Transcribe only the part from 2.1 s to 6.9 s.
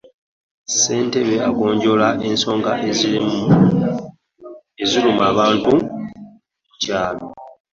ensonga eziruma abantu mu